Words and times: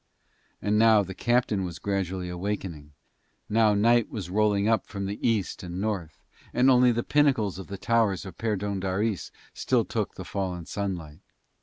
And 0.63 0.79
now 0.79 1.03
the 1.03 1.13
captain 1.13 1.63
was 1.63 1.77
gradually 1.77 2.27
awakening. 2.27 2.93
Now 3.47 3.75
night 3.75 4.09
was 4.09 4.31
rolling 4.31 4.67
up 4.67 4.87
from 4.87 5.05
the 5.05 5.19
East 5.21 5.61
and 5.61 5.79
North, 5.79 6.19
and 6.55 6.71
only 6.71 6.91
the 6.91 7.03
pinnacles 7.03 7.59
of 7.59 7.67
the 7.67 7.77
towers 7.77 8.25
of 8.25 8.35
Perdóndaris 8.39 9.29
still 9.53 9.85
took 9.85 10.15
the 10.15 10.25
fallen 10.25 10.65
sunlight. 10.65 11.19